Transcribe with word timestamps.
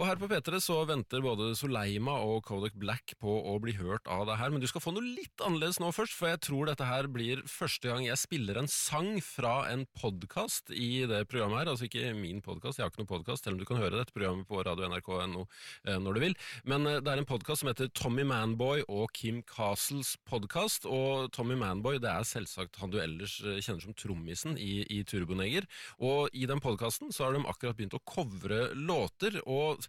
Og 0.00 0.06
her 0.08 0.16
på 0.16 0.28
P3 0.30 0.56
så 0.62 0.78
venter 0.88 1.20
både 1.20 1.50
Soleima 1.58 2.14
og 2.24 2.46
Kodak 2.48 2.76
Black 2.80 3.12
på 3.20 3.32
å 3.50 3.58
bli 3.60 3.74
hørt 3.76 4.08
av 4.08 4.24
det 4.28 4.38
her, 4.40 4.52
men 4.52 4.62
du 4.62 4.66
skal 4.70 4.80
få 4.80 4.94
noe 4.96 5.04
litt 5.04 5.42
annerledes 5.44 5.80
nå 5.82 5.90
først, 5.92 6.14
for 6.16 6.30
jeg 6.30 6.40
tror 6.46 6.70
dette 6.70 6.86
her 6.88 7.08
blir 7.12 7.42
første 7.50 7.90
gang 7.90 8.06
jeg 8.06 8.20
spiller 8.20 8.56
en 8.56 8.70
sang 8.72 9.18
fra 9.24 9.66
en 9.68 9.84
podkast 9.98 10.72
i 10.72 11.04
det 11.10 11.26
programmet 11.28 11.60
her. 11.60 11.72
Altså 11.74 11.88
ikke 11.88 12.14
min 12.16 12.40
podkast, 12.44 12.80
jeg 12.80 12.86
har 12.86 12.92
ikke 12.92 13.02
noen 13.02 13.10
podkast, 13.10 13.44
selv 13.44 13.58
om 13.58 13.60
du 13.60 13.66
kan 13.68 13.82
høre 13.82 13.98
dette 13.98 14.16
programmet 14.16 14.48
på 14.48 14.62
radio 14.64 14.88
nrk.no 14.88 15.44
eh, 15.44 16.00
når 16.00 16.16
du 16.16 16.22
vil. 16.24 16.38
Men 16.72 16.88
eh, 16.88 17.00
det 17.04 17.12
er 17.12 17.20
en 17.20 17.28
podkast 17.28 17.64
som 17.64 17.72
heter 17.72 17.92
Tommy 17.92 18.24
Manboy 18.28 18.86
og 18.88 19.12
Kim 19.18 19.42
Castles 19.44 20.14
podkast, 20.28 20.88
og 20.88 21.28
Tommy 21.36 21.58
Manboy 21.60 22.00
det 22.00 22.14
er 22.14 22.28
selvsagt 22.28 22.80
han 22.80 22.94
du 22.94 22.98
ellers 23.02 23.36
eh, 23.44 23.60
kjenner 23.60 23.84
som 23.84 23.98
trommisen 23.98 24.56
i, 24.56 24.86
i 24.88 25.02
Turboneger, 25.04 25.68
og 26.00 26.32
i 26.32 26.48
den 26.48 26.64
podkasten 26.64 27.12
så 27.12 27.28
har 27.28 27.36
de 27.36 27.44
akkurat 27.44 27.76
begynt 27.76 28.00
å 28.00 28.04
covre 28.08 28.64
låter. 28.72 29.42
og 29.44 29.81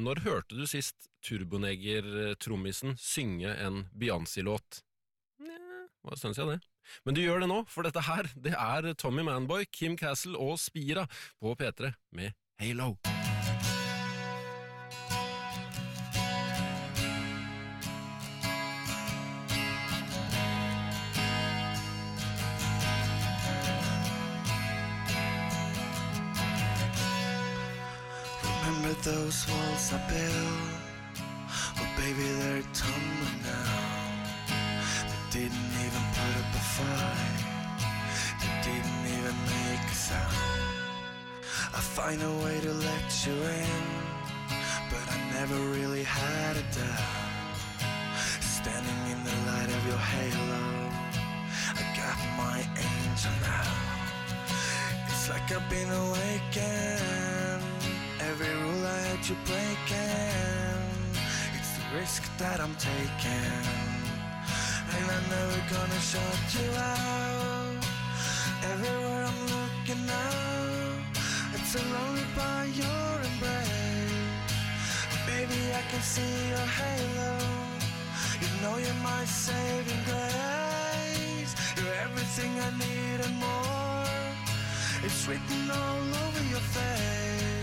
når 0.00 0.22
hørte 0.24 0.56
du 0.56 0.66
sist 0.70 1.08
Turboneger-trommisen 1.26 2.96
synge 3.00 3.52
en 3.60 3.84
Beyoncé-låt? 3.92 4.82
Nja, 5.44 5.86
en 6.08 6.20
stund 6.20 6.38
siden 6.38 6.54
det. 6.56 6.60
Men 7.04 7.14
du 7.14 7.22
gjør 7.22 7.44
det 7.44 7.50
nå, 7.50 7.62
for 7.70 7.86
dette 7.86 8.02
her, 8.08 8.30
det 8.34 8.56
er 8.56 8.92
Tommy 8.98 9.26
Manboy, 9.26 9.66
Kim 9.70 9.98
Castle 10.00 10.38
og 10.40 10.58
Spira 10.62 11.06
på 11.40 11.54
P3 11.60 11.92
med 12.16 12.32
Halo. 12.62 12.94
Remember 28.82 29.02
those 29.02 29.46
walls 29.46 29.92
I 29.92 29.98
built? 30.08 31.20
Well, 31.76 31.90
baby, 31.98 32.24
they're 32.40 32.64
tumbling 32.72 33.40
down. 33.44 34.24
They 35.04 35.40
didn't 35.40 35.72
even 35.84 36.04
put 36.16 36.32
up 36.40 36.48
a 36.54 36.64
fight. 36.76 37.40
They 38.40 38.56
didn't 38.64 39.04
even 39.18 39.36
make 39.52 39.84
a 39.84 39.94
sound. 39.94 40.34
I 41.76 41.80
find 41.96 42.22
a 42.22 42.32
way 42.42 42.58
to 42.60 42.72
let 42.72 43.26
you 43.26 43.34
in, 43.34 43.84
but 44.88 45.04
I 45.12 45.18
never 45.34 45.58
really 45.76 46.04
had 46.04 46.56
a 46.56 46.64
doubt. 46.72 47.56
Standing 48.40 49.02
in 49.12 49.20
the 49.28 49.36
light 49.50 49.68
of 49.76 49.82
your 49.90 50.02
halo, 50.14 50.64
I 51.76 51.82
got 52.00 52.18
my 52.40 52.58
angel 52.88 53.36
now. 53.44 53.76
It's 55.06 55.28
like 55.28 55.52
I've 55.52 55.68
been 55.68 55.90
awakened. 55.90 57.39
Every 58.30 58.54
rule 58.62 58.86
I 58.86 58.98
had 59.10 59.28
you 59.28 59.34
breaking. 59.44 60.78
It's 61.58 61.72
the 61.78 61.98
risk 61.98 62.22
that 62.38 62.60
I'm 62.60 62.76
taking. 62.76 63.64
And 64.94 65.06
I'm 65.16 65.26
never 65.34 65.60
gonna 65.74 66.00
shut 66.10 66.46
you 66.54 66.70
out. 66.78 67.82
Everywhere 68.72 69.24
I'm 69.30 69.40
looking 69.56 70.02
now, 70.06 70.94
it's 71.54 71.70
surrounded 71.74 72.30
by 72.36 72.70
your 72.82 73.10
embrace. 73.30 74.46
Baby, 75.26 75.60
I 75.74 75.82
can 75.90 76.02
see 76.14 76.34
your 76.54 76.68
halo. 76.78 77.34
You 78.42 78.50
know 78.62 78.76
you're 78.78 79.02
my 79.02 79.24
saving 79.24 80.02
grace. 80.10 81.52
You're 81.76 81.98
everything 82.06 82.52
I 82.68 82.70
need 82.78 83.18
and 83.26 83.36
more. 83.46 84.14
It's 85.02 85.26
written 85.26 85.62
all 85.68 86.04
over 86.24 86.42
your 86.48 86.64
face. 86.78 87.59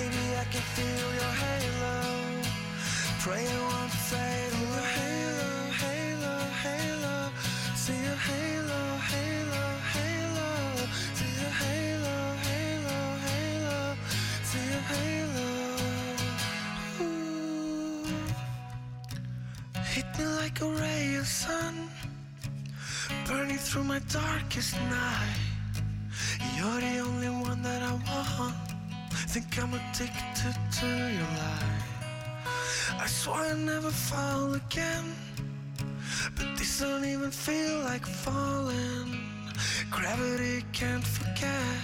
Baby, 0.00 0.26
I 0.42 0.44
can 0.44 0.64
feel 0.76 1.08
your 1.20 1.34
halo. 1.44 1.96
Pray 3.22 3.44
it 3.44 3.60
won't 3.68 3.92
fade 4.08 4.54
away. 4.62 4.86
Halo, 4.96 5.50
halo, 5.82 6.36
halo. 6.64 7.16
See 7.82 8.00
your 8.08 8.20
halo, 8.28 8.80
halo, 9.10 9.64
halo. 9.94 10.50
See 11.18 11.32
your 11.42 11.54
halo, 11.62 12.16
halo, 12.48 12.98
halo. 13.26 13.78
See 14.50 14.66
your 14.72 14.84
halo. 14.92 15.48
Ooh. 17.04 18.06
Hit 19.92 20.08
me 20.18 20.24
like 20.40 20.56
a 20.62 20.68
ray 20.80 21.16
of 21.16 21.26
sun, 21.26 21.74
burning 23.26 23.58
through 23.58 23.84
my 23.84 24.00
darkest 24.08 24.72
night. 24.98 25.40
You're 26.56 26.80
the 26.88 26.98
only 27.00 27.32
one 27.48 27.60
that 27.60 27.82
I 27.82 27.92
want. 27.92 28.69
Think 29.32 29.62
I'm 29.62 29.74
addicted 29.74 30.56
to 30.80 30.86
your 30.86 31.30
light. 31.38 31.84
I 32.98 33.06
swore 33.06 33.36
I'd 33.36 33.58
never 33.58 33.92
fall 33.92 34.54
again, 34.54 35.14
but 36.34 36.58
this 36.58 36.80
don't 36.80 37.04
even 37.04 37.30
feel 37.30 37.78
like 37.84 38.04
falling. 38.04 39.20
Gravity 39.88 40.64
can't 40.72 41.06
forget 41.06 41.78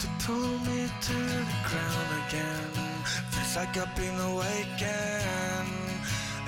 to 0.00 0.08
pull 0.26 0.58
me 0.66 0.90
to 1.00 1.12
the 1.12 1.58
ground 1.68 2.10
again. 2.26 2.72
Feels 3.30 3.54
like 3.54 3.76
I've 3.76 3.94
been 3.94 4.18
awakened. 4.32 5.70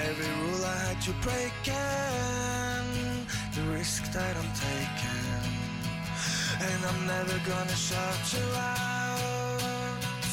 Every 0.01 0.33
rule 0.43 0.65
I 0.65 0.77
had 0.89 1.07
you 1.07 1.15
breaking, 1.23 1.77
the 3.55 3.63
risk 3.79 4.11
that 4.11 4.37
I'm 4.37 4.53
taking. 4.59 5.47
And 6.67 6.85
I'm 6.85 7.07
never 7.07 7.39
gonna 7.47 7.77
shut 7.77 8.33
you 8.35 8.45
out. 8.57 9.08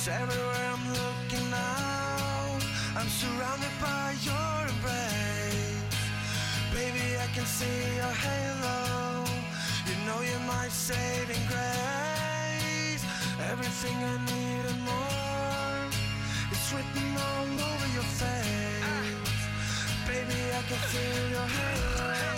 Everywhere 0.08 0.70
I'm 0.72 0.88
looking 0.94 1.50
now, 1.50 2.60
I'm 2.96 3.10
surrounded 3.10 3.72
by 3.82 4.14
your 4.22 4.68
embrace. 4.70 5.82
Baby, 6.72 7.18
I 7.18 7.26
can 7.34 7.44
see 7.46 7.96
your 7.96 8.14
halo. 8.14 9.26
You 9.88 9.96
know 10.06 10.22
you're 10.22 10.46
my 10.46 10.68
saving 10.68 11.42
grace. 11.50 13.04
Everything 13.50 13.98
I 13.98 14.18
need 14.30 14.66
and 14.70 14.82
more, 14.86 15.90
it's 16.52 16.72
written 16.72 17.18
all 17.18 17.50
over 17.66 17.88
your 17.98 18.10
face. 18.22 19.42
Baby, 20.06 20.40
I 20.54 20.62
can 20.70 20.82
feel 20.94 21.30
your 21.32 21.48
halo. 21.48 22.34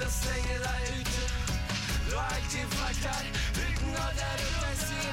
alles 0.00 0.24
lenger 0.24 0.60
ute. 1.00 1.22
Loa 2.10 2.26
aktiv 2.26 2.68
vaktar, 2.80 3.24
uten 3.54 3.96
å 3.98 4.08
dere 4.18 5.07